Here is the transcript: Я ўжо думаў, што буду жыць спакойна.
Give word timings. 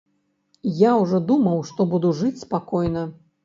Я 0.89 0.93
ўжо 1.03 1.21
думаў, 1.33 1.63
што 1.69 1.89
буду 1.95 2.13
жыць 2.23 2.35
спакойна. 2.45 3.09